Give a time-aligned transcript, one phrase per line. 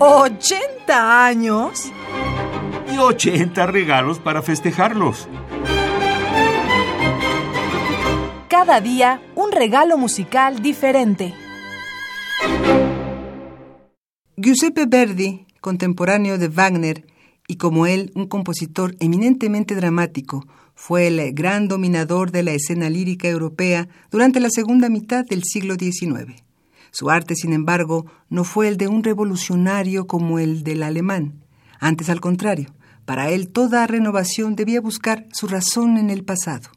[0.00, 1.92] ¿80 años?
[2.90, 5.28] Y 80 regalos para festejarlos.
[8.48, 11.34] Cada día un regalo musical diferente.
[14.38, 17.04] Giuseppe Verdi, contemporáneo de Wagner,
[17.46, 23.28] y como él, un compositor eminentemente dramático, fue el gran dominador de la escena lírica
[23.28, 26.42] europea durante la segunda mitad del siglo XIX.
[26.90, 31.34] Su arte, sin embargo, no fue el de un revolucionario como el del alemán.
[31.78, 32.74] Antes, al contrario,
[33.04, 36.70] para él toda renovación debía buscar su razón en el pasado.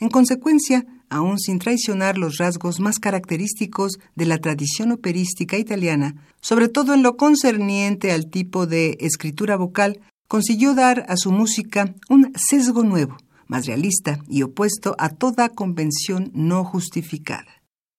[0.00, 6.68] En consecuencia, aun sin traicionar los rasgos más característicos de la tradición operística italiana, sobre
[6.68, 12.32] todo en lo concerniente al tipo de escritura vocal, consiguió dar a su música un
[12.36, 17.57] sesgo nuevo, más realista y opuesto a toda convención no justificada.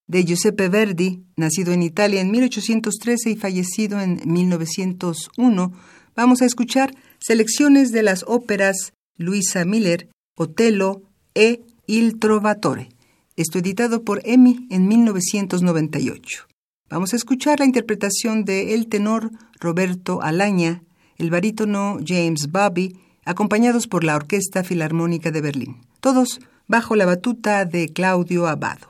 [0.10, 5.72] De Giuseppe Verdi, nacido en Italia en 1813 y fallecido en 1901,
[6.16, 11.04] vamos a escuchar selecciones de las óperas Luisa Miller, Otello
[11.36, 12.90] e Il Trovatore,
[13.36, 16.48] esto editado por Emi en 1998.
[16.90, 20.82] Vamos a escuchar la interpretación de el tenor Roberto Alaña,
[21.18, 27.64] el barítono James Bobby acompañados por la Orquesta Filarmónica de Berlín, todos bajo la batuta
[27.66, 28.89] de Claudio Abado.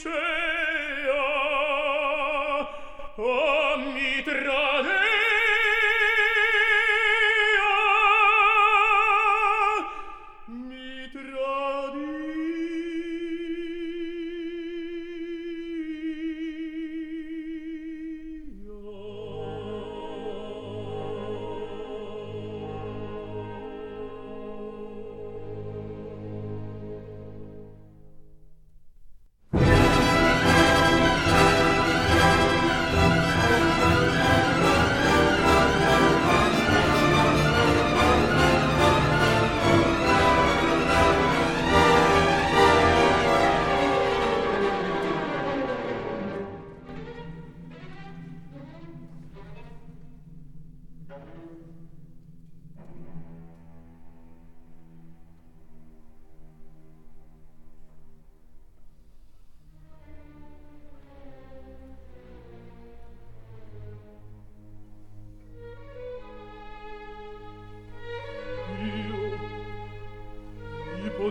[0.00, 1.20] dicea,
[3.16, 4.59] omni tra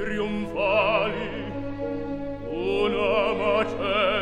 [0.00, 1.30] triunfali
[2.48, 4.19] una macera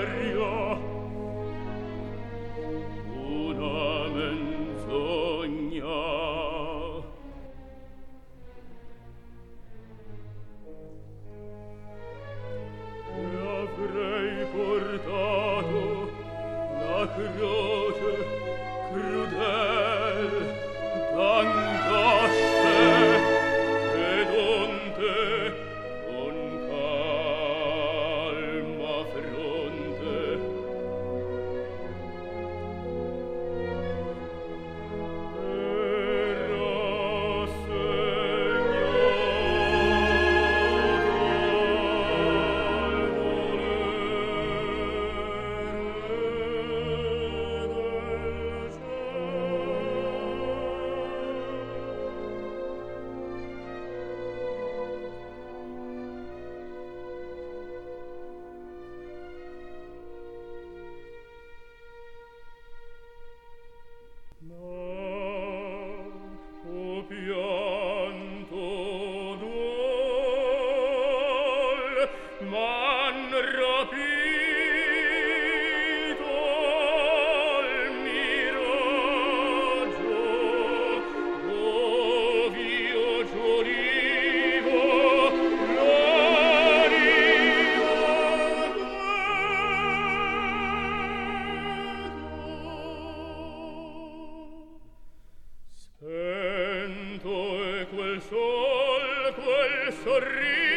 [100.08, 100.67] sorriso.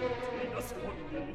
[0.00, 1.34] e nascondi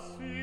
[0.00, 0.39] si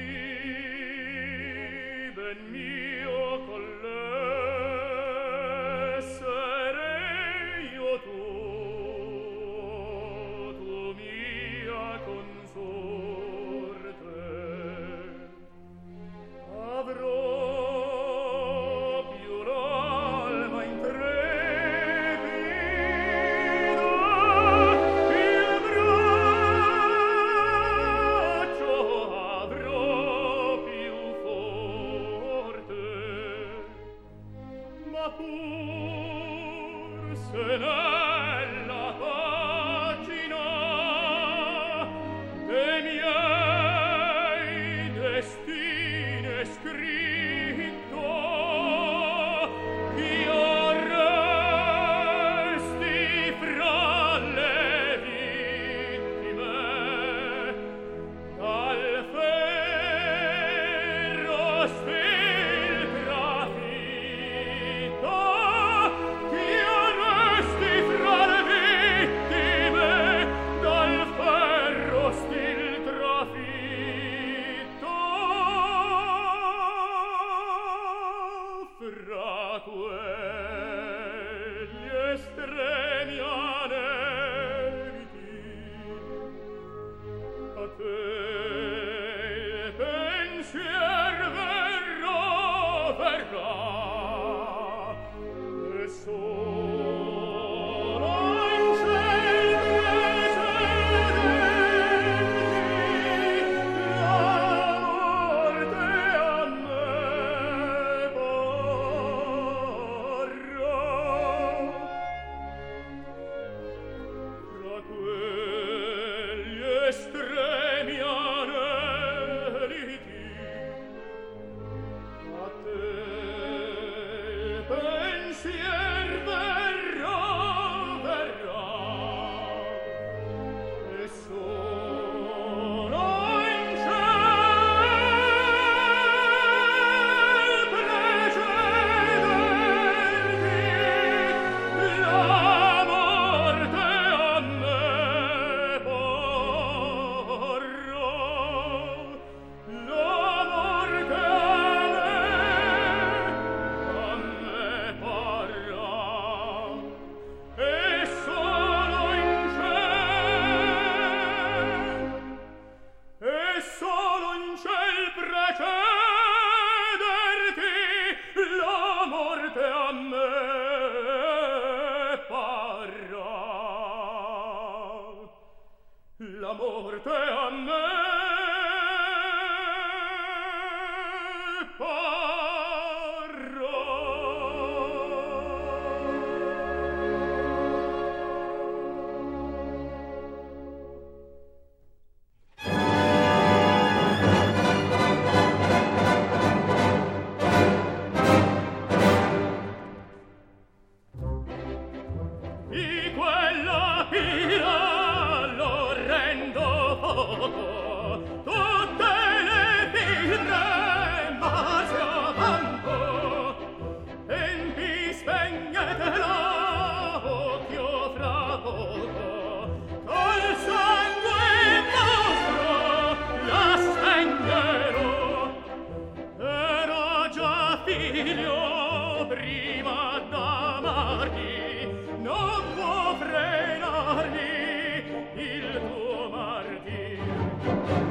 [177.08, 177.87] te a me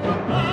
[0.08, 0.45] Oh.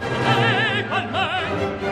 [0.00, 1.87] e hey, hey.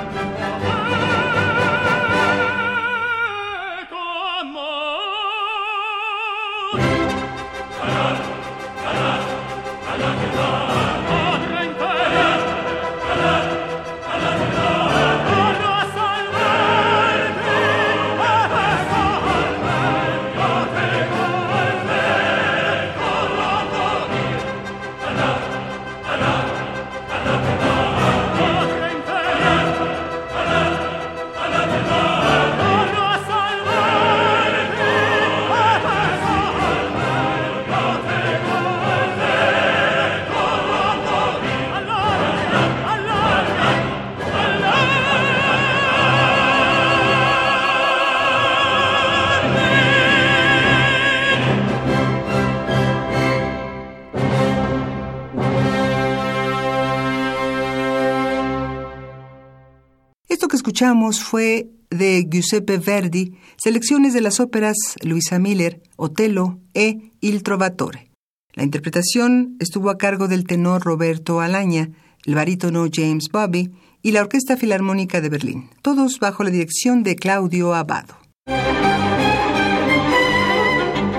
[60.77, 68.11] Escuchamos fue de Giuseppe Verdi, selecciones de las óperas Luisa Miller, Otello e Il Trovatore.
[68.53, 71.93] La interpretación estuvo a cargo del tenor Roberto Alaña,
[72.27, 73.71] el barítono James Bobby
[74.03, 78.19] y la Orquesta Filarmónica de Berlín, todos bajo la dirección de Claudio Abado.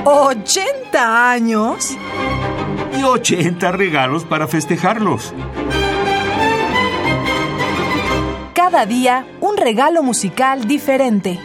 [0.06, 1.98] ¿80 años?
[2.96, 5.34] Y 80 regalos para festejarlos.
[8.78, 11.40] Cada día un regalo musical diferente.